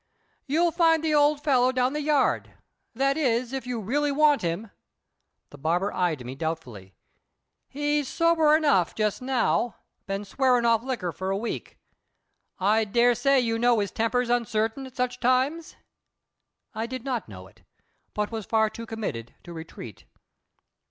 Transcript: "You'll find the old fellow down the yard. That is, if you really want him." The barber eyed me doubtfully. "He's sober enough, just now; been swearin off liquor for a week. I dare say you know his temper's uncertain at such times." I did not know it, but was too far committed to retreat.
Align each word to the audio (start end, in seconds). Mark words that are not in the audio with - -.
"You'll 0.47 0.71
find 0.71 1.03
the 1.03 1.13
old 1.13 1.43
fellow 1.43 1.71
down 1.71 1.93
the 1.93 2.01
yard. 2.01 2.55
That 2.95 3.17
is, 3.17 3.53
if 3.53 3.67
you 3.67 3.79
really 3.79 4.11
want 4.11 4.41
him." 4.41 4.71
The 5.51 5.59
barber 5.59 5.93
eyed 5.93 6.25
me 6.25 6.33
doubtfully. 6.33 6.95
"He's 7.69 8.07
sober 8.07 8.55
enough, 8.55 8.95
just 8.95 9.21
now; 9.21 9.75
been 10.07 10.25
swearin 10.25 10.65
off 10.65 10.81
liquor 10.81 11.11
for 11.11 11.29
a 11.29 11.37
week. 11.37 11.77
I 12.59 12.83
dare 12.83 13.13
say 13.13 13.39
you 13.41 13.59
know 13.59 13.77
his 13.77 13.91
temper's 13.91 14.31
uncertain 14.31 14.87
at 14.87 14.95
such 14.95 15.19
times." 15.19 15.75
I 16.73 16.87
did 16.87 17.03
not 17.05 17.29
know 17.29 17.45
it, 17.45 17.61
but 18.15 18.31
was 18.31 18.47
too 18.47 18.49
far 18.49 18.69
committed 18.71 19.35
to 19.43 19.53
retreat. 19.53 20.05